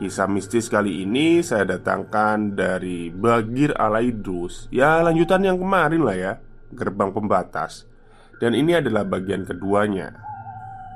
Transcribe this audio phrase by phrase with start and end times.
[0.00, 4.64] Kisah mistis kali ini saya datangkan dari Bagir Alaidrus.
[4.72, 6.32] Ya lanjutan yang kemarin lah ya
[6.72, 7.84] Gerbang Pembatas.
[8.40, 10.16] Dan ini adalah bagian keduanya.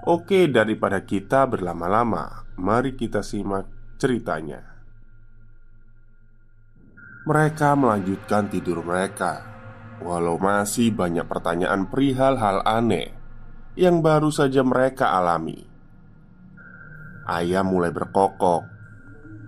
[0.09, 3.69] Oke daripada kita berlama-lama Mari kita simak
[4.01, 4.65] ceritanya.
[7.29, 9.45] Mereka melanjutkan tidur mereka
[10.01, 13.13] Walau masih banyak pertanyaan perihal hal aneh
[13.77, 15.61] Yang baru saja mereka alami.
[17.29, 18.74] Ayah mulai berkokok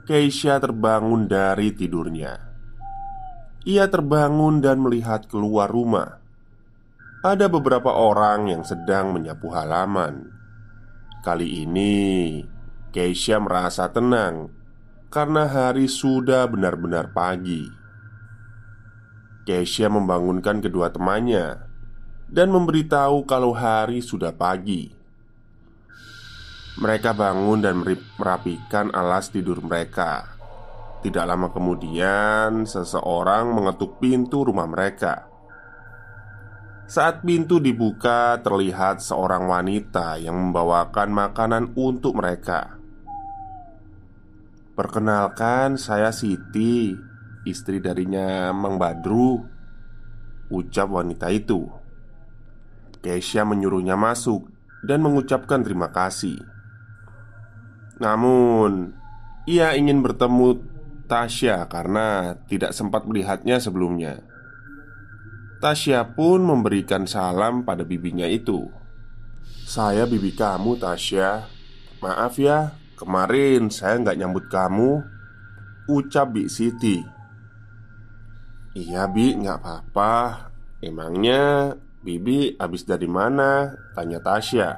[0.07, 2.39] Keisha terbangun dari tidurnya.
[3.67, 6.23] Ia terbangun dan melihat keluar rumah.
[7.27, 10.31] Ada beberapa orang yang sedang menyapu halaman.
[11.27, 12.39] Kali ini,
[12.95, 14.47] Keisha merasa tenang
[15.11, 17.67] karena hari sudah benar-benar pagi.
[19.43, 21.67] Keisha membangunkan kedua temannya
[22.31, 24.96] dan memberitahu kalau hari sudah pagi.
[26.77, 27.81] Mereka bangun dan
[28.21, 30.29] merapikan alas tidur mereka.
[31.01, 35.25] Tidak lama kemudian, seseorang mengetuk pintu rumah mereka.
[36.85, 42.77] Saat pintu dibuka, terlihat seorang wanita yang membawakan makanan untuk mereka.
[44.77, 46.93] "Perkenalkan, saya Siti,
[47.49, 49.41] istri darinya Mang Badru,"
[50.53, 51.65] ucap wanita itu.
[53.01, 54.47] Keisha menyuruhnya masuk
[54.85, 56.56] dan mengucapkan terima kasih.
[57.97, 58.93] Namun,
[59.49, 60.61] ia ingin bertemu
[61.07, 64.21] Tasya karena tidak sempat melihatnya sebelumnya.
[65.63, 68.69] Tasya pun memberikan salam pada bibinya itu.
[69.65, 71.49] "Saya bibi kamu, Tasya.
[72.03, 75.01] Maaf ya, kemarin saya nggak nyambut kamu."
[75.87, 76.99] Ucap Bi Siti.
[78.75, 80.15] "Iya, Bi, nggak apa-apa.
[80.83, 84.77] Emangnya Bibi habis dari mana?" Tanya Tasya.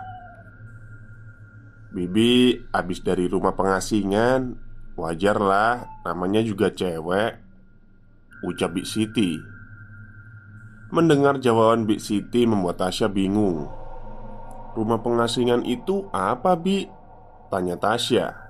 [1.89, 4.61] Bibi abis dari rumah pengasingan
[4.99, 7.41] Wajar lah, namanya juga cewek
[8.45, 9.41] Ucap Bik Siti
[10.93, 13.71] Mendengar jawaban Bik Siti membuat Tasya bingung
[14.77, 16.85] Rumah pengasingan itu apa Bi?
[17.49, 18.49] Tanya Tasya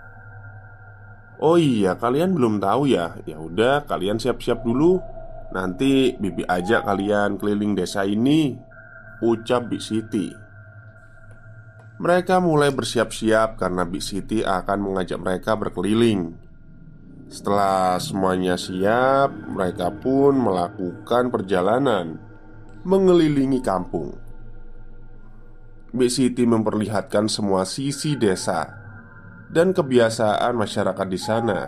[1.39, 3.15] Oh iya, kalian belum tahu ya?
[3.23, 4.99] Ya udah, kalian siap-siap dulu.
[5.55, 8.59] Nanti Bibi ajak kalian keliling desa ini.
[9.23, 10.48] Ucap Bik Siti.
[11.99, 16.31] Mereka mulai bersiap-siap karena Big Siti akan mengajak mereka berkeliling.
[17.27, 22.23] Setelah semuanya siap, mereka pun melakukan perjalanan
[22.87, 24.15] mengelilingi kampung.
[25.91, 28.71] Big Siti memperlihatkan semua sisi desa
[29.51, 31.67] dan kebiasaan masyarakat di sana.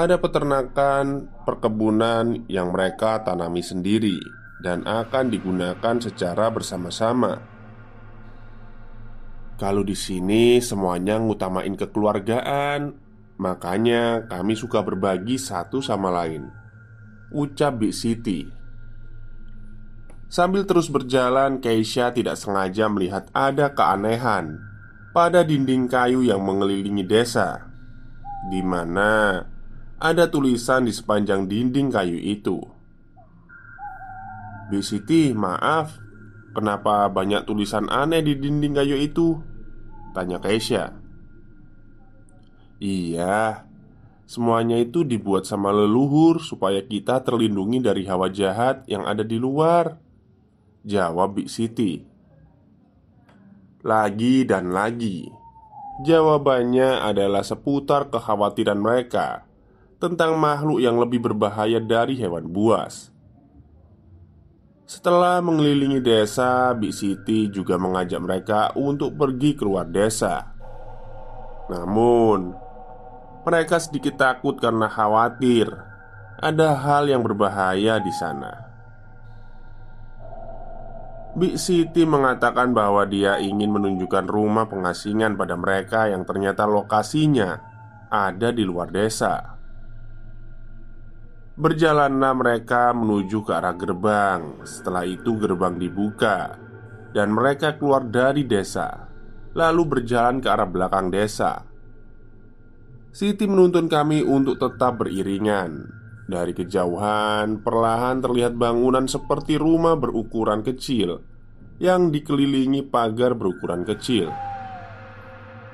[0.00, 4.16] Ada peternakan, perkebunan yang mereka tanami sendiri
[4.64, 7.55] dan akan digunakan secara bersama-sama
[9.56, 12.92] kalau di sini semuanya ngutamain kekeluargaan,
[13.40, 16.52] makanya kami suka berbagi satu sama lain.
[17.32, 18.44] Ucap Big Siti.
[20.28, 24.60] Sambil terus berjalan, Keisha tidak sengaja melihat ada keanehan
[25.16, 27.64] pada dinding kayu yang mengelilingi desa,
[28.52, 29.40] di mana
[29.96, 32.60] ada tulisan di sepanjang dinding kayu itu.
[34.68, 36.05] Big Siti, maaf,
[36.56, 39.36] kenapa banyak tulisan aneh di dinding kayu itu?
[40.16, 40.96] Tanya Keisha.
[42.76, 43.64] Iya
[44.28, 49.96] Semuanya itu dibuat sama leluhur supaya kita terlindungi dari hawa jahat yang ada di luar
[50.84, 52.04] Jawab Big Siti
[53.80, 55.24] Lagi dan lagi
[56.04, 59.48] Jawabannya adalah seputar kekhawatiran mereka
[59.96, 63.15] Tentang makhluk yang lebih berbahaya dari hewan buas
[64.86, 70.54] setelah mengelilingi desa, Big Siti juga mengajak mereka untuk pergi keluar desa.
[71.66, 72.54] Namun,
[73.42, 75.66] mereka sedikit takut karena khawatir
[76.38, 78.54] ada hal yang berbahaya di sana.
[81.34, 87.58] Big Siti mengatakan bahwa dia ingin menunjukkan rumah pengasingan pada mereka yang ternyata lokasinya
[88.06, 89.55] ada di luar desa.
[91.56, 94.60] Berjalanlah mereka menuju ke arah gerbang.
[94.68, 96.60] Setelah itu, gerbang dibuka
[97.16, 99.08] dan mereka keluar dari desa,
[99.56, 101.64] lalu berjalan ke arah belakang desa.
[103.08, 105.88] Siti menuntun kami untuk tetap beriringan.
[106.28, 111.24] Dari kejauhan, perlahan terlihat bangunan seperti rumah berukuran kecil
[111.80, 114.28] yang dikelilingi pagar berukuran kecil.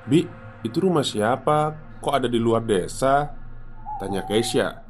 [0.06, 0.22] "Bi,
[0.62, 1.74] itu rumah siapa?
[1.98, 3.34] Kok ada di luar desa?"
[3.98, 4.81] tanya Keisha.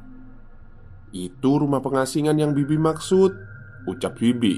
[1.13, 3.37] Itu rumah pengasingan yang Bibi maksud
[3.85, 4.57] Ucap Bibi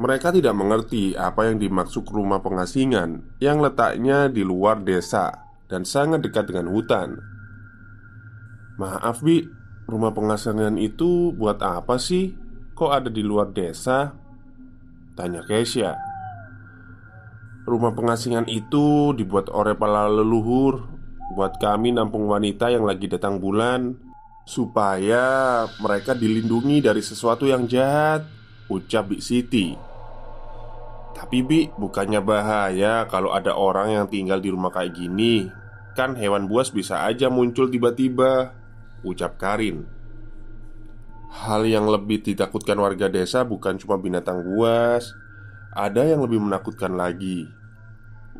[0.00, 6.24] Mereka tidak mengerti apa yang dimaksud rumah pengasingan Yang letaknya di luar desa Dan sangat
[6.24, 7.20] dekat dengan hutan
[8.80, 9.44] Maaf Bi
[9.84, 12.34] Rumah pengasingan itu buat apa sih?
[12.74, 14.16] Kok ada di luar desa?
[15.12, 15.92] Tanya Keisha
[17.68, 20.88] Rumah pengasingan itu dibuat oleh para leluhur
[21.36, 24.05] Buat kami nampung wanita yang lagi datang bulan
[24.46, 28.22] Supaya mereka dilindungi dari sesuatu yang jahat
[28.70, 29.74] Ucap Big Siti.
[31.18, 35.50] Tapi Bi, bukannya bahaya kalau ada orang yang tinggal di rumah kayak gini.
[35.98, 38.54] Kan hewan buas bisa aja muncul tiba-tiba
[39.02, 39.96] Ucap Karin.
[41.36, 45.12] Hal yang lebih ditakutkan warga desa bukan cuma binatang buas
[45.76, 47.44] Ada yang lebih menakutkan lagi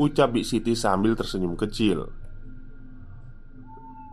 [0.01, 2.09] Ucap Big Siti sambil tersenyum kecil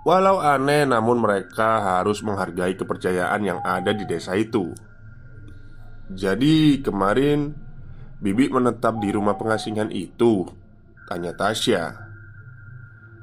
[0.04, 4.76] Walau aneh, namun mereka harus menghargai kepercayaan yang ada di desa itu.
[6.12, 7.56] Jadi, kemarin
[8.20, 10.44] Bibi menetap di rumah pengasingan itu,
[11.08, 11.96] tanya Tasya.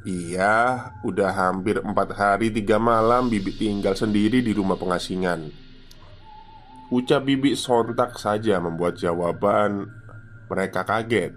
[0.08, 5.52] Iya, udah hampir empat hari tiga malam Bibi tinggal sendiri di rumah pengasingan.
[6.88, 9.84] Ucap Bibi sontak saja membuat jawaban
[10.48, 11.36] mereka kaget.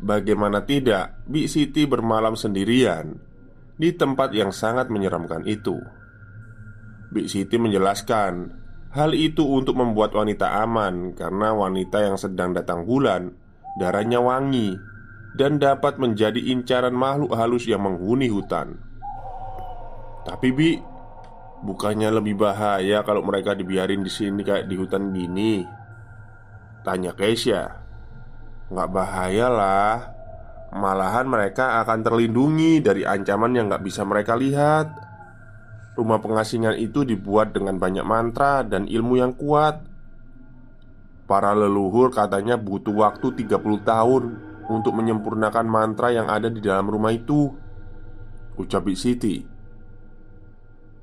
[0.00, 3.31] Bagaimana tidak, Bi Siti bermalam sendirian
[3.76, 5.80] di tempat yang sangat menyeramkan itu.
[7.12, 13.32] Big Siti menjelaskan hal itu untuk membuat wanita aman karena wanita yang sedang datang bulan
[13.76, 14.76] darahnya wangi
[15.32, 18.76] dan dapat menjadi incaran makhluk halus yang menghuni hutan.
[20.28, 20.76] Tapi Bi,
[21.64, 25.64] bukannya lebih bahaya kalau mereka dibiarin di sini kayak di hutan gini?
[26.84, 27.80] Tanya Keisha.
[28.72, 30.11] Nggak bahaya lah
[30.72, 34.88] Malahan mereka akan terlindungi dari ancaman yang gak bisa mereka lihat.
[35.92, 39.84] Rumah pengasingan itu dibuat dengan banyak mantra dan ilmu yang kuat.
[41.28, 43.56] Para leluhur katanya butuh waktu 30
[43.86, 44.24] tahun
[44.62, 47.50] Untuk menyempurnakan mantra yang ada di dalam rumah itu
[48.56, 49.42] Ucap Big Siti.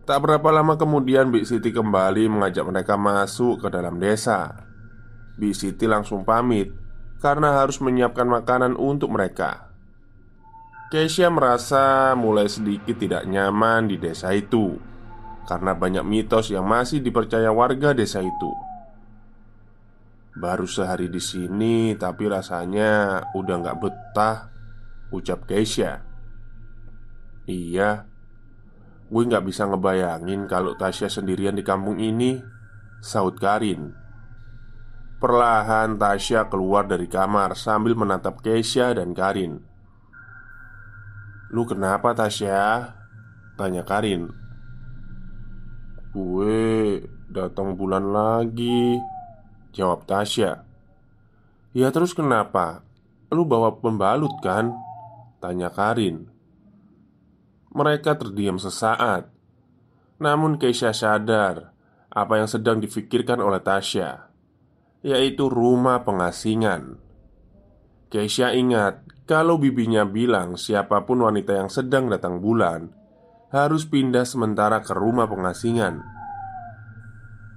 [0.08, 4.66] Tak berapa lama kemudian Big Siti kembali mengajak mereka masuk ke dalam desa.
[5.38, 6.72] Big Siti langsung pamit
[7.20, 9.72] karena harus menyiapkan makanan untuk mereka.
[10.90, 14.90] Keisha merasa mulai sedikit tidak nyaman di desa itu
[15.50, 18.52] karena banyak mitos yang masih dipercaya warga desa itu.
[20.38, 24.54] Baru sehari di sini, tapi rasanya udah nggak betah,
[25.10, 26.06] ucap Keisha.
[27.50, 28.06] Iya,
[29.10, 32.38] gue nggak bisa ngebayangin kalau Tasya sendirian di kampung ini,
[33.02, 33.99] saut Karin.
[35.20, 39.60] Perlahan Tasya keluar dari kamar sambil menatap Keisha dan Karin
[41.52, 42.96] Lu kenapa Tasya?
[43.60, 44.32] Tanya Karin
[46.16, 48.96] Gue datang bulan lagi
[49.76, 50.64] Jawab Tasya
[51.76, 52.88] Ya terus kenapa?
[53.28, 54.72] Lu bawa pembalut kan?
[55.44, 56.32] Tanya Karin
[57.76, 59.28] Mereka terdiam sesaat
[60.16, 61.76] Namun Keisha sadar
[62.08, 64.29] Apa yang sedang difikirkan oleh Tasya
[65.06, 67.00] yaitu rumah pengasingan.
[68.10, 72.90] Keisha ingat kalau bibinya bilang siapa pun wanita yang sedang datang bulan
[73.54, 76.02] harus pindah sementara ke rumah pengasingan.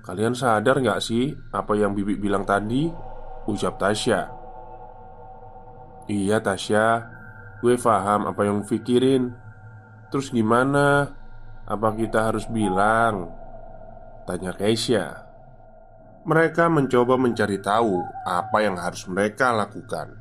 [0.02, 2.90] Kalian sadar nggak sih apa yang Bibi bilang tadi?
[3.46, 4.20] Ucap Tasya
[6.11, 6.87] Iya Tasya
[7.62, 9.30] Gue paham apa yang pikirin
[10.11, 11.06] Terus gimana?
[11.66, 13.30] Apa kita harus bilang?
[14.26, 15.21] Tanya Keisha
[16.22, 20.14] Mereka mencoba mencari tahu apa yang harus mereka lakukan.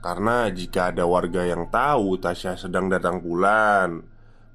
[0.00, 4.00] Karena jika ada warga yang tahu Tasya sedang datang bulan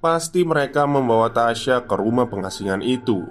[0.05, 3.25] Pasti mereka membawa Tasya ke rumah pengasingan itu.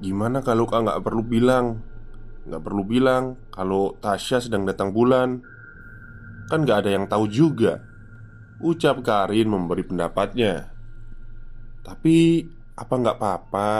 [0.00, 1.84] Gimana kalau kak nggak perlu bilang?
[2.48, 5.44] Nggak perlu bilang kalau Tasya sedang datang bulan.
[6.48, 7.84] Kan nggak ada yang tahu juga.
[8.64, 10.72] Ucap Karin memberi pendapatnya.
[11.84, 12.48] Tapi
[12.80, 13.70] apa nggak apa-apa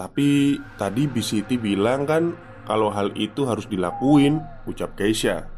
[0.00, 2.32] Tapi tadi Bisiti bilang kan
[2.64, 5.50] Kalau hal itu harus dilakuin Ucap Keisha.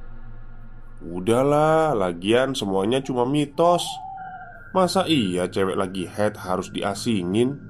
[1.02, 3.84] Udahlah, lagian semuanya cuma mitos.
[4.72, 7.60] Masa iya cewek lagi head harus diasingin?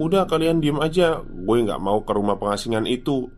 [0.00, 1.20] Udah kalian diem aja.
[1.22, 3.30] Gue nggak mau ke rumah pengasingan itu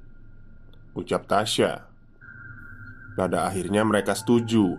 [0.95, 1.91] Ucap Tasya.
[3.17, 4.77] Pada akhirnya mereka setuju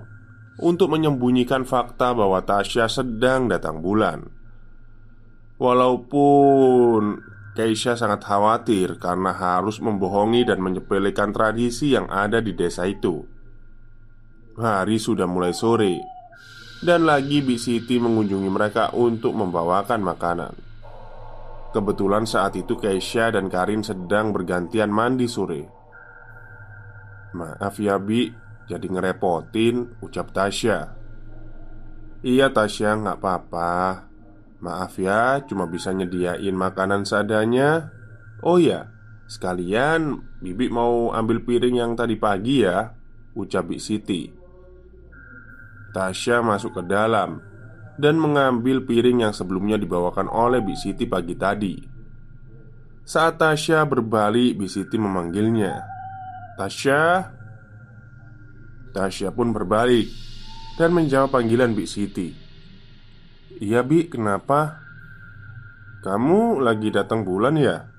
[0.62, 4.26] Untuk menyembunyikan fakta bahwa Tasya sedang datang bulan.
[5.62, 7.22] Walaupun
[7.58, 13.26] Keisha sangat khawatir karena harus membohongi dan menyepelekan tradisi yang ada di desa itu.
[14.54, 15.98] Hari sudah mulai sore,
[16.86, 20.54] dan lagi Bi Siti mengunjungi mereka untuk membawakan makanan.
[21.74, 25.68] Kebetulan saat itu Keisha dan Karin sedang bergantian mandi sore
[27.36, 28.32] Maaf ya Bi,
[28.66, 30.96] jadi ngerepotin ucap Tasya
[32.24, 34.07] Iya Tasya nggak apa-apa
[34.58, 37.94] Maaf ya, cuma bisa nyediain makanan seadanya.
[38.42, 38.90] Oh ya,
[39.30, 42.94] sekalian Bibi mau ambil piring yang tadi pagi ya
[43.38, 44.34] Ucap Bi Siti.
[45.94, 47.42] Tasya masuk ke dalam
[47.98, 51.78] Dan mengambil piring yang sebelumnya dibawakan oleh Bi Siti pagi tadi.
[53.08, 55.86] Saat Tasya berbalik, Bi Siti memanggilnya.
[56.58, 57.02] Tasya?
[58.94, 60.10] Tasya pun berbalik
[60.82, 62.47] Dan menjawab panggilan Bi Siti
[63.58, 64.86] Iya Bi, kenapa?
[66.06, 67.90] Kamu lagi datang bulan ya?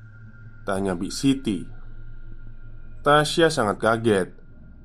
[0.62, 1.66] Tanya Bi Siti.
[3.02, 4.28] Tasya sangat kaget.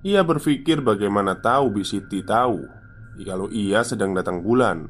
[0.01, 2.65] Ia berpikir bagaimana tahu Bi Siti tahu
[3.22, 4.89] Kalau ia sedang datang bulan.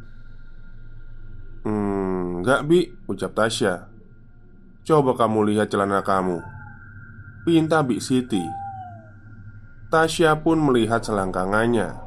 [1.67, 3.91] Hmm, enggak Bi, ucap Tasya.
[4.87, 6.39] Coba kamu lihat celana kamu.
[7.43, 8.43] Pinta Bi Siti.
[9.91, 11.99] Tasya pun melihat selangkangannya.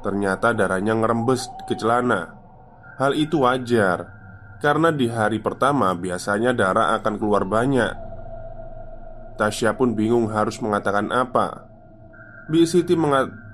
[0.00, 2.37] Ternyata darahnya ngerembes ke celana
[2.98, 4.10] Hal itu wajar
[4.58, 7.94] karena di hari pertama biasanya darah akan keluar banyak.
[9.38, 11.70] Tasya pun bingung harus mengatakan apa.
[12.50, 12.98] Bi Siti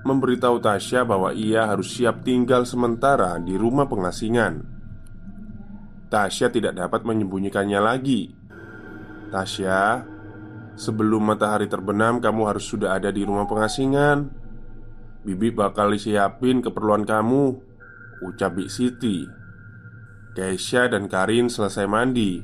[0.05, 4.65] memberitahu Tasya bahwa ia harus siap tinggal sementara di rumah pengasingan.
[6.09, 8.33] Tasya tidak dapat menyembunyikannya lagi.
[9.29, 10.05] Tasya,
[10.73, 14.25] sebelum matahari terbenam, kamu harus sudah ada di rumah pengasingan.
[15.21, 17.74] Bibi bakal siapin keperluan kamu.
[18.25, 19.29] Ucap Bik Siti
[20.33, 22.41] Keisha dan Karin selesai mandi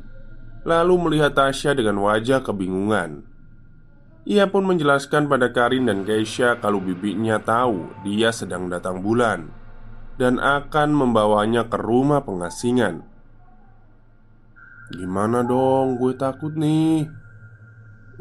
[0.61, 3.25] Lalu melihat Tasya dengan wajah kebingungan.
[4.29, 9.49] Ia pun menjelaskan pada Karin dan Keisha kalau bibinya tahu dia sedang datang bulan
[10.21, 13.01] Dan akan membawanya ke rumah pengasingan.
[14.93, 17.09] Gimana dong, gue takut nih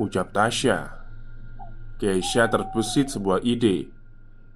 [0.00, 0.96] Ucap Tasya
[2.00, 3.99] Keisha terbesit sebuah ide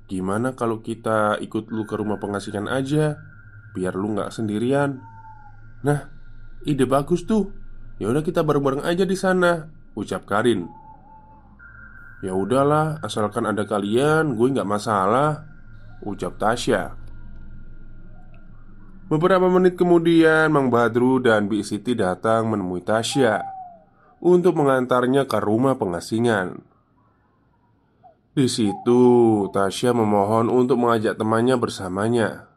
[0.05, 3.17] Gimana kalau kita ikut lu ke rumah pengasingan aja
[3.75, 5.03] Biar lu nggak sendirian?
[5.83, 6.07] Nah,
[6.63, 7.51] ide bagus tuh.
[7.99, 9.67] Ya udah kita bareng-bareng aja di sana
[9.99, 10.71] Ucap Karin.
[12.23, 15.45] Ya udahlah, asalkan ada kalian, gue nggak masalah
[16.07, 16.95] Ucap Tasya.
[19.11, 23.37] Beberapa menit kemudian Mang Badru dan Bi Siti datang menemui Tasya
[24.25, 26.65] Untuk mengantarnya ke rumah pengasingan
[28.35, 29.03] di situ,
[29.55, 32.51] Tasya memohon untuk mengajak temannya bersamanya.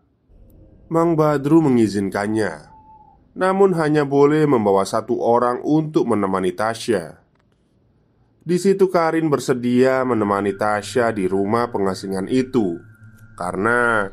[0.90, 2.74] Mang Badru mengizinkannya,
[3.38, 7.22] namun hanya boleh membawa satu orang untuk menemani Tasya.
[8.42, 12.82] Di situ Karin bersedia menemani Tasya di rumah pengasingan itu,
[13.38, 14.10] karena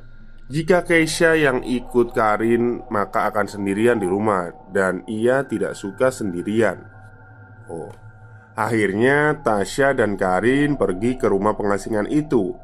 [0.52, 6.84] jika Keisha yang ikut Karin, maka akan sendirian di rumah, dan ia tidak suka sendirian.
[7.72, 7.88] Oh,
[8.54, 12.54] Akhirnya Tasya dan Karin pergi ke rumah pengasingan itu.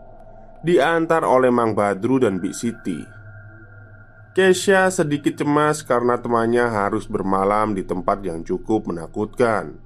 [0.63, 3.03] Diantar oleh Mang Badru dan Bik Siti.
[4.31, 9.83] Kesha sedikit cemas karena temannya harus bermalam di tempat yang cukup menakutkan.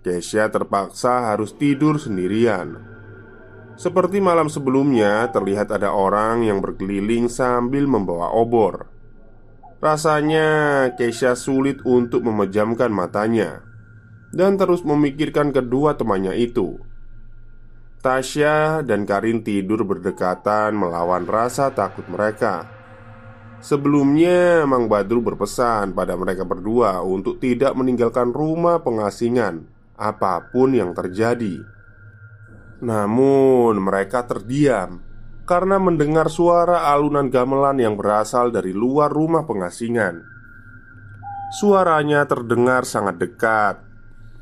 [0.00, 2.80] Kesha terpaksa harus tidur sendirian.
[3.76, 8.88] Seperti malam sebelumnya terlihat ada orang yang berkeliling sambil membawa obor.
[9.84, 13.65] Rasanya Kesha sulit untuk memejamkan matanya
[14.36, 16.76] dan terus memikirkan kedua temannya itu.
[18.04, 22.68] Tasya dan Karin tidur berdekatan melawan rasa takut mereka.
[23.64, 29.66] Sebelumnya, Mang Badru berpesan pada mereka berdua untuk tidak meninggalkan rumah pengasingan,
[29.96, 31.64] apa pun yang terjadi.
[32.84, 35.02] Namun, mereka terdiam
[35.48, 40.20] karena mendengar suara alunan gamelan yang berasal dari luar rumah pengasingan.
[41.56, 43.78] Suaranya terdengar sangat dekat,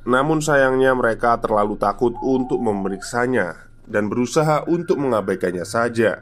[0.05, 6.21] namun sayangnya mereka terlalu takut untuk memeriksanya dan berusaha untuk mengabaikannya saja.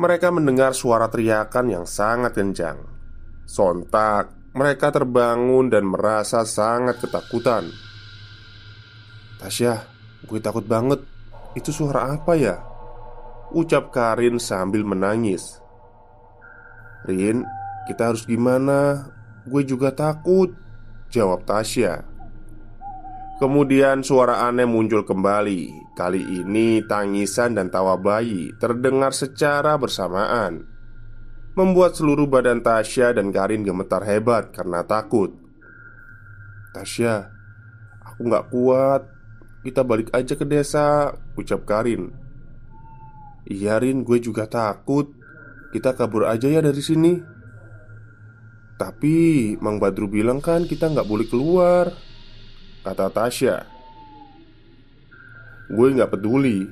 [0.00, 2.78] Mereka mendengar suara teriakan yang sangat kencang.
[3.44, 7.68] Sontak, mereka terbangun dan merasa sangat ketakutan.
[9.42, 9.84] Tasya,
[10.24, 11.04] gue takut banget.
[11.58, 12.62] Itu suara apa ya?
[13.50, 15.58] Ucap Karin sambil menangis.
[17.04, 17.42] Rin,
[17.90, 19.10] kita harus gimana?
[19.44, 20.54] Gue juga takut
[21.10, 22.09] Jawab Tasya
[23.40, 25.96] Kemudian suara aneh muncul kembali.
[25.96, 30.68] Kali ini tangisan dan tawa bayi terdengar secara bersamaan.
[31.56, 35.32] Membuat seluruh badan Tasya dan Karin gemetar hebat karena takut.
[36.76, 37.32] Tasya
[38.12, 39.08] Aku gak kuat.
[39.64, 42.12] Kita balik aja ke desa Ucap Karin.
[43.48, 45.16] Iya Rin gue juga takut.
[45.72, 47.16] Kita kabur aja ya dari sini.
[48.76, 49.16] Tapi
[49.64, 51.88] Mang Badru bilang kan kita nggak boleh keluar
[52.80, 53.68] Kata Tasya.
[55.68, 56.64] Gue nggak peduli.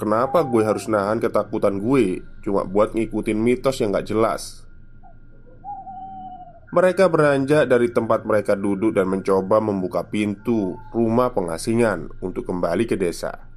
[0.00, 2.24] Kenapa gue harus nahan ketakutan gue?
[2.40, 4.64] Cuma buat ngikutin mitos yang nggak jelas.
[6.72, 12.96] Mereka beranjak dari tempat mereka duduk dan mencoba membuka pintu rumah pengasingan untuk kembali ke
[13.00, 13.48] desa.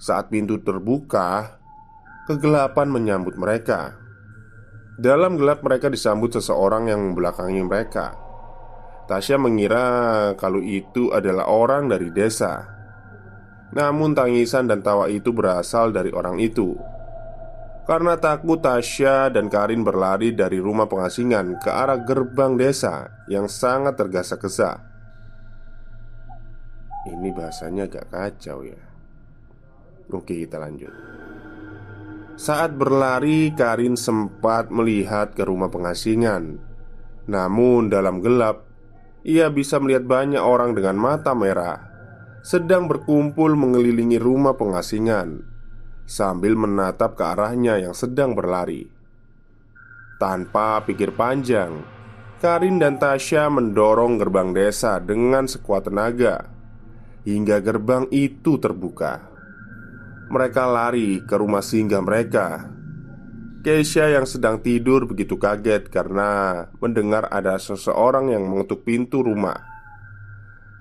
[0.00, 1.60] Saat pintu terbuka
[2.24, 4.00] Kegelapan menyambut mereka.
[4.96, 8.23] Dalam gelap mereka disambut seseorang yang membelakangi mereka
[9.04, 9.86] Tasya mengira
[10.40, 12.64] kalau itu adalah orang dari desa.
[13.74, 16.72] Namun tangisan dan tawa itu berasal dari orang itu.
[17.84, 24.00] Karena takut Tasya dan Karin berlari dari rumah pengasingan ke arah gerbang desa yang sangat
[24.00, 24.80] tergesa-gesa.
[27.04, 28.80] Ini bahasanya agak kacau ya.
[30.08, 30.92] Oke kita lanjut.
[32.34, 36.58] Saat berlari, Karin sempat melihat ke rumah pengasingan.
[37.30, 38.73] Namun, dalam gelap,
[39.24, 41.90] ia bisa melihat banyak orang dengan mata merah
[42.44, 45.40] sedang berkumpul mengelilingi rumah pengasingan
[46.04, 48.84] sambil menatap ke arahnya yang sedang berlari.
[50.20, 51.80] Tanpa pikir panjang,
[52.44, 56.52] Karin dan Tasya mendorong gerbang desa dengan sekuat tenaga
[57.24, 59.32] hingga gerbang itu terbuka.
[60.28, 62.73] Mereka lari ke rumah singgah mereka.
[63.64, 69.56] Keisha yang sedang tidur begitu kaget karena mendengar ada seseorang yang mengetuk pintu rumah.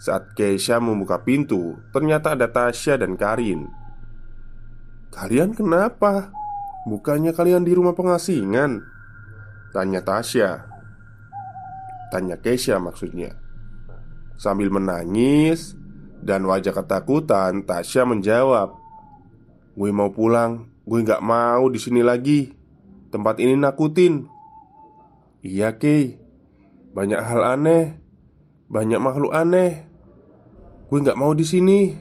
[0.04, 3.72] Saat Keisha membuka pintu, ternyata ada Tasya dan Karin.
[5.16, 6.36] "Kalian kenapa?
[6.84, 8.84] Bukannya kalian di rumah pengasingan?"
[9.72, 10.68] tanya Tasya.
[12.12, 13.32] Tanya Keisha maksudnya.
[14.36, 15.80] Sambil menangis
[16.20, 18.76] dan wajah ketakutan, Tasya menjawab,
[19.74, 22.63] Gue mau pulang Gue gak mau di sini lagi
[23.14, 24.26] Tempat ini nakutin.
[25.46, 26.18] Iya Kay
[26.98, 28.02] Banyak hal aneh.
[28.66, 29.86] Banyak makhluk aneh.
[30.90, 31.94] Gue gak mau di sini.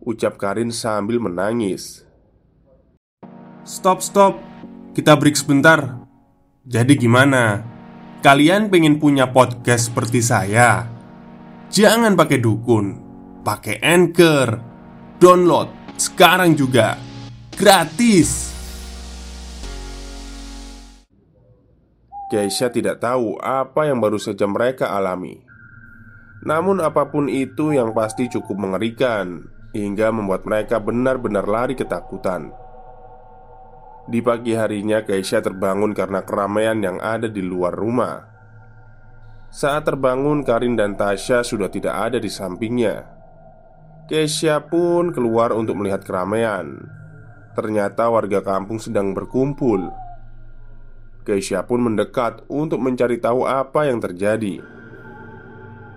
[0.00, 2.08] Ucap Karin sambil menangis.
[3.68, 4.40] Stop stop.
[4.96, 6.00] Kita break sebentar.
[6.64, 7.60] Jadi gimana?
[8.24, 10.88] Kalian pengen punya podcast seperti saya?
[11.68, 12.86] Jangan pakai dukun.
[13.44, 14.48] Pakai anchor.
[15.20, 15.68] Download
[16.00, 16.96] sekarang juga.
[17.52, 18.51] Gratis.
[22.32, 25.36] Keisha tidak tahu apa yang baru saja mereka alami.
[26.48, 32.48] Namun, apa pun itu yang pasti cukup mengerikan hingga membuat mereka benar-benar lari ketakutan.
[34.08, 38.24] Di pagi harinya, Keisha terbangun karena keramaian yang ada di luar rumah.
[39.52, 43.12] Saat terbangun, Karin dan Tasya sudah tidak ada di sampingnya.
[44.08, 46.80] Keisha pun keluar untuk melihat keramaian.
[47.52, 50.01] Ternyata warga kampung sedang berkumpul.
[51.22, 54.58] Keisha pun mendekat untuk mencari tahu apa yang terjadi.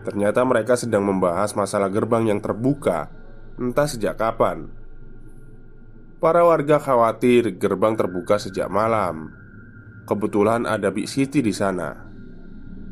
[0.06, 3.10] Ternyata mereka sedang membahas masalah gerbang yang terbuka,
[3.58, 4.70] entah sejak kapan.
[6.22, 9.34] Para warga khawatir gerbang terbuka sejak malam.
[10.06, 12.06] Kebetulan ada Big Siti di sana.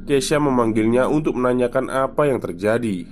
[0.10, 3.06] Keisha memanggilnya untuk menanyakan apa yang terjadi.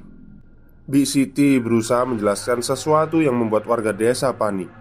[0.90, 4.81] Big Siti berusaha menjelaskan sesuatu yang membuat warga desa panik.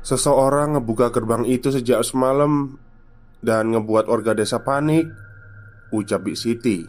[0.00, 2.80] Seseorang ngebuka gerbang itu sejak semalam
[3.44, 5.04] dan ngebuat warga desa panik,
[5.92, 6.84] ucap Big Siti.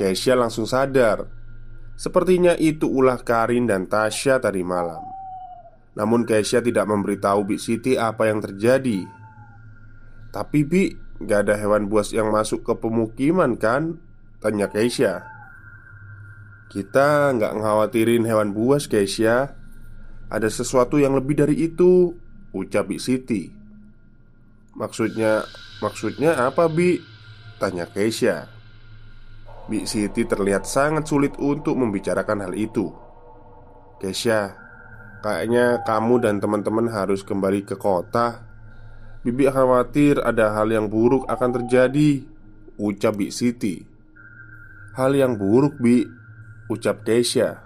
[0.00, 1.28] Keisha langsung sadar.
[2.00, 5.04] Sepertinya itu ulah Karin dan Tasya tadi malam.
[5.92, 9.04] Namun Keisha tidak memberitahu Bik Siti apa yang terjadi.
[10.32, 10.88] Tapi Bi,
[11.20, 14.00] gak ada hewan buas yang masuk ke pemukiman kan?
[14.40, 15.28] Tanya Keisha.
[16.72, 19.59] Kita nggak ngkhawatirin hewan buas Keisha
[20.30, 22.14] Ada sesuatu yang lebih dari itu
[22.54, 23.50] Ucap Bik Siti.
[24.78, 25.42] Maksudnya,
[25.82, 27.02] maksudnya apa Bi?
[27.58, 28.46] Tanya Keisha.
[29.66, 32.94] Bik Siti terlihat sangat sulit untuk membicarakan hal itu.
[33.98, 34.60] Keisha
[35.20, 38.40] Kayaknya kamu dan teman-teman harus kembali ke kota.
[39.20, 42.24] Bibi khawatir ada hal yang buruk akan terjadi
[42.80, 43.84] Ucap Bik Siti.
[44.96, 46.08] Hal yang buruk Bi
[46.72, 47.60] Ucap Keisha.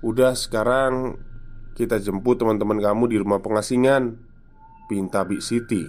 [0.00, 1.20] Udah sekarang
[1.76, 4.16] Kita jemput teman-teman kamu di rumah pengasingan
[4.88, 5.84] Pinta Bik Siti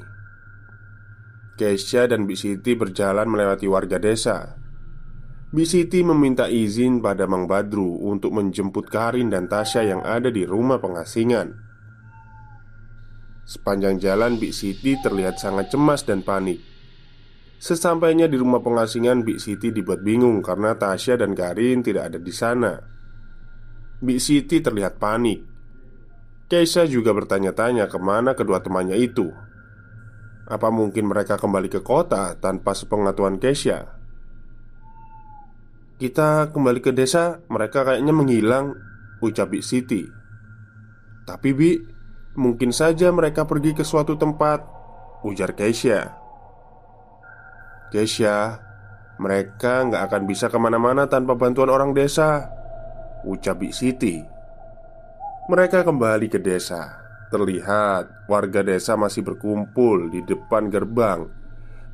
[1.55, 4.67] Keisha dan Bik Siti berjalan melewati warga desa
[5.47, 10.75] Bisiti meminta izin pada Mang Badru untuk menjemput Karin dan Tasya yang ada di rumah
[10.75, 11.55] pengasingan.
[13.47, 16.59] Sepanjang jalan, Bik Siti terlihat sangat cemas dan panik.
[17.63, 22.33] Sesampainya di rumah pengasingan, Bik Siti dibuat bingung karena Tasya dan Karin tidak ada di
[22.35, 22.75] sana.
[24.03, 25.56] Bik Siti terlihat panik.
[26.47, 29.35] Keisha juga bertanya-tanya ke mana kedua temannya itu.
[30.47, 33.99] Apa mungkin mereka kembali ke kota tanpa sepengetahuan Keisha?
[35.99, 38.79] Kita kembali ke desa, mereka kayaknya menghilang
[39.17, 40.05] Ucap Bik Siti
[41.25, 41.73] Tapi Bi,
[42.37, 44.61] mungkin saja mereka pergi ke suatu tempat
[45.25, 46.15] Ujar Keisha
[47.89, 48.61] Keisha,
[49.17, 52.55] mereka nggak akan bisa ke mana-mana tanpa bantuan orang desa
[53.25, 54.36] Ucap Bik Siti
[55.47, 56.99] Mereka kembali ke desa.
[57.31, 61.23] Terlihat warga desa masih berkumpul di depan gerbang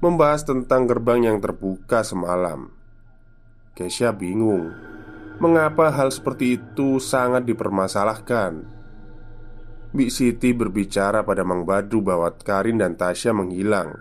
[0.01, 2.73] Membahas tentang gerbang yang terbuka semalam.
[3.77, 4.73] Kesha bingung
[5.37, 8.65] Mengapa hal seperti itu sangat dipermasalahkan?
[9.93, 13.93] Bik Siti berbicara pada Mang Badru bahwa Karin dan Tasya menghilang.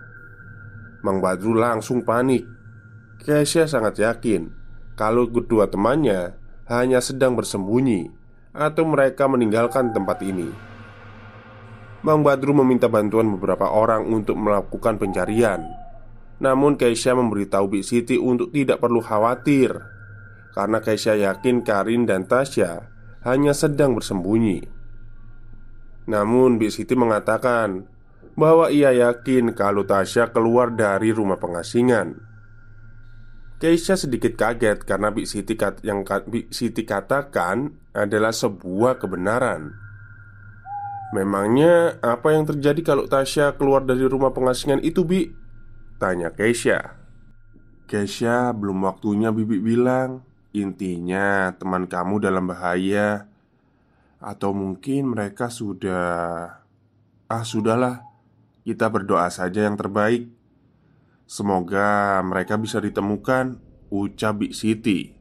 [1.05, 2.49] Mang Badru langsung panik.
[3.21, 4.49] Kesha sangat yakin
[4.97, 8.22] Kalau kedua temannya hanya sedang bersembunyi
[8.53, 10.47] Atau mereka meninggalkan tempat ini.
[12.05, 15.65] Mang Badru meminta bantuan beberapa orang untuk melakukan pencarian.
[16.37, 19.71] Namun Keisha memberitahu Bik Siti untuk tidak perlu khawatir
[20.51, 22.89] Karena Keisha yakin Karin dan Tasya
[23.23, 24.67] hanya sedang bersembunyi.
[26.11, 27.87] Namun Bik Siti mengatakan
[28.35, 32.32] bahwa ia yakin kalau Tasya keluar dari rumah pengasingan
[33.63, 39.71] Keisha sedikit kaget karena Bik Siti kat yang Bik Siti katakan adalah sebuah kebenaran.
[41.15, 45.31] Memangnya apa yang terjadi kalau Tasya keluar dari rumah pengasingan itu Bi?
[45.95, 46.99] Tanya Keisha.
[47.87, 50.27] Keisha belum waktunya Bibi bilang.
[50.51, 53.31] Intinya teman kamu dalam bahaya.
[54.19, 56.51] Atau mungkin mereka sudah
[57.31, 58.03] Ah sudahlah.
[58.67, 60.42] Kita berdoa saja yang terbaik
[61.33, 63.57] Semoga mereka bisa ditemukan
[63.89, 65.17] Ucap Bik Siti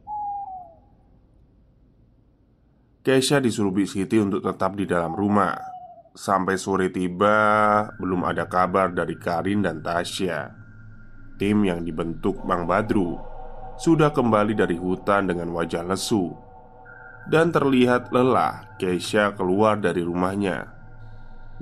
[3.00, 5.56] Keisha disuruh Bik Siti untuk tetap di dalam rumah
[6.12, 10.52] Sampai sore tiba Belum ada kabar dari Karin dan Tasya
[11.40, 13.16] Tim yang dibentuk Bang Badru
[13.80, 16.36] sudah kembali dari hutan dengan wajah lesu
[17.28, 18.74] dan terlihat lelah.
[18.78, 20.66] Keisha keluar dari rumahnya,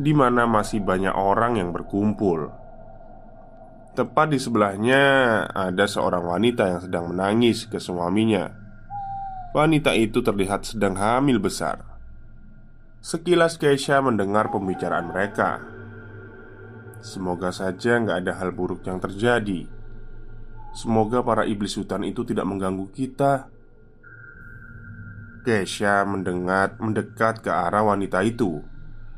[0.01, 2.60] di mana masih banyak orang yang berkumpul.
[4.01, 5.05] Tepat di sebelahnya
[5.53, 8.49] ada seorang wanita yang sedang menangis ke suaminya.
[9.53, 11.85] Wanita itu terlihat sedang hamil besar.
[13.05, 15.61] Sekilas Keisha mendengar pembicaraan mereka.
[17.05, 19.69] Semoga saja nggak ada hal buruk yang terjadi
[20.77, 23.49] Semoga para iblis hutan itu tidak mengganggu kita
[25.49, 28.61] Kesha mendengar mendekat ke arah wanita itu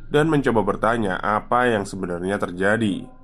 [0.07, 3.22] Dan mencoba bertanya apa yang sebenarnya terjadi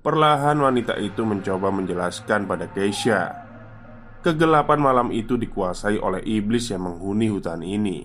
[0.00, 3.36] Perlahan wanita itu mencoba menjelaskan pada Keisha
[4.20, 8.04] Kegelapan malam itu dikuasai oleh iblis yang menghuni hutan ini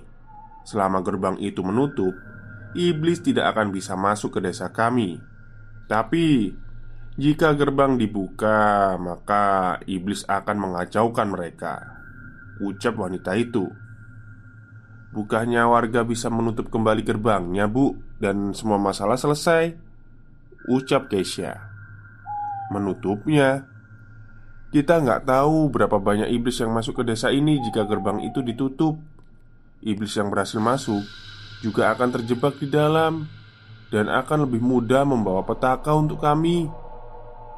[0.67, 2.11] Selama gerbang itu menutup
[2.75, 5.35] Iblis tidak akan bisa masuk ke desa kami
[5.85, 6.49] tapi
[7.15, 11.73] jika gerbang dibuka, maka iblis akan mengacaukan mereka.
[12.59, 13.69] Ucap wanita itu.
[15.15, 19.77] Bukannya warga bisa menutup kembali gerbangnya, Bu, dan semua masalah selesai?
[20.67, 21.74] Ucap Keisha.
[22.73, 23.69] Menutupnya,
[24.73, 28.97] kita nggak tahu berapa banyak iblis yang masuk ke desa ini jika gerbang itu ditutup.
[29.85, 31.05] Iblis yang berhasil masuk
[31.61, 33.29] juga akan terjebak di dalam
[33.93, 36.67] dan akan lebih mudah membawa petaka untuk kami."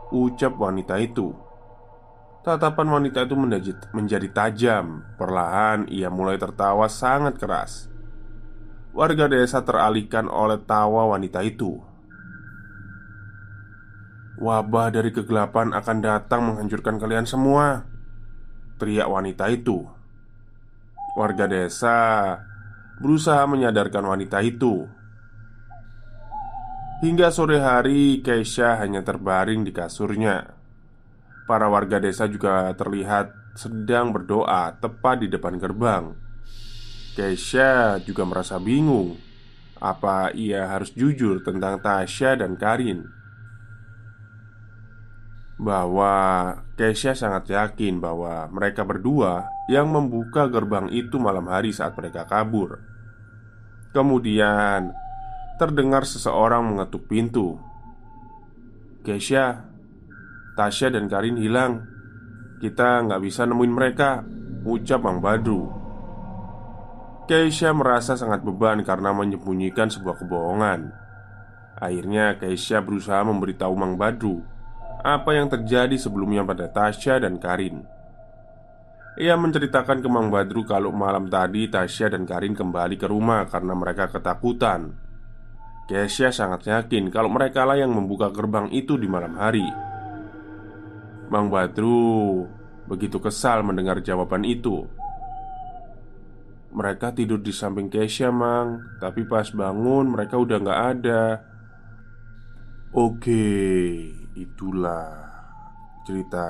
[0.07, 1.35] Ucap wanita itu.
[2.47, 3.35] Tatapan wanita itu
[3.91, 5.03] menjadi tajam.
[5.19, 7.91] Perlahan ia mulai tertawa sangat keras.
[8.95, 11.75] Warga desa teralihkan oleh tawa wanita itu.
[14.37, 17.89] Wabah dari kegelapan akan datang menghancurkan kalian semua.
[18.77, 19.81] Teriak wanita itu.
[21.17, 21.97] Warga desa
[23.01, 24.85] berusaha menyadarkan wanita itu.
[27.01, 30.53] Hingga sore hari, Keisha hanya terbaring di kasurnya.
[31.49, 36.13] Para warga desa juga terlihat sedang berdoa tepat di depan gerbang.
[37.17, 39.17] Keisha juga merasa bingung
[39.77, 43.16] apa ia harus jujur tentang Tasya dan Karin.
[45.57, 46.13] Bahwa
[46.77, 52.77] Keisha sangat yakin bahwa mereka berdua yang membuka gerbang itu malam hari saat mereka kabur.
[53.89, 54.93] Kemudian
[55.57, 57.57] terdengar seseorang mengetuk pintu.
[59.01, 59.67] Keisha,
[60.57, 61.85] Tasya dan Karin hilang
[62.57, 64.25] Kita nggak bisa nemuin mereka
[64.65, 65.69] Ucap Bang Badru
[67.29, 70.89] Keisha merasa sangat beban karena menyembunyikan sebuah kebohongan
[71.77, 74.41] Akhirnya Keisha berusaha memberitahu Mang Badru
[75.07, 77.87] Apa yang terjadi sebelumnya pada Tasya dan Karin
[79.15, 83.71] Ia menceritakan ke Mang Badru kalau malam tadi Tasya dan Karin kembali ke rumah karena
[83.71, 84.91] mereka ketakutan
[85.87, 89.63] Keisha sangat yakin kalau mereka lah yang membuka gerbang itu di malam hari
[91.31, 92.43] Mang Badru
[92.87, 94.87] begitu kesal mendengar jawaban itu.
[96.71, 98.99] Mereka tidur di samping Keisha, Mang.
[98.99, 101.23] Tapi pas bangun, mereka udah nggak ada.
[102.95, 103.43] Oke,
[104.37, 105.09] itulah
[106.05, 106.45] cerita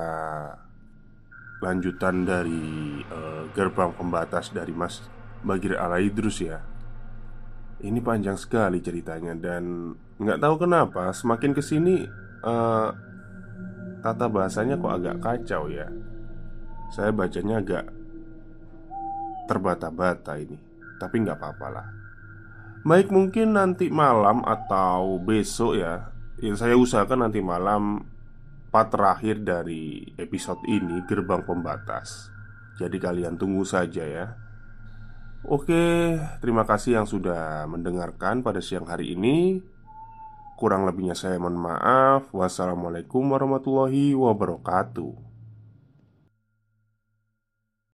[1.64, 5.02] lanjutan dari uh, gerbang pembatas dari Mas
[5.42, 6.62] Bagir Alaidrus ya.
[7.78, 12.02] Ini panjang sekali ceritanya dan nggak tahu kenapa semakin ke sini
[12.42, 12.90] uh,
[13.98, 15.86] Tata bahasanya kok agak kacau ya
[16.94, 17.86] Saya bacanya agak
[19.50, 20.58] Terbata-bata ini
[20.98, 21.86] Tapi nggak apa-apa lah
[22.86, 28.06] Baik mungkin nanti malam atau besok ya Ya saya usahakan nanti malam
[28.68, 32.30] Part terakhir dari episode ini Gerbang Pembatas
[32.78, 34.26] Jadi kalian tunggu saja ya
[35.46, 39.62] Oke, terima kasih yang sudah mendengarkan pada siang hari ini.
[40.58, 42.34] Kurang lebihnya saya mohon maaf.
[42.34, 45.27] Wassalamualaikum warahmatullahi wabarakatuh.